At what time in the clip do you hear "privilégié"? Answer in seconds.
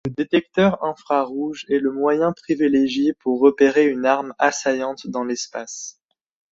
2.33-3.13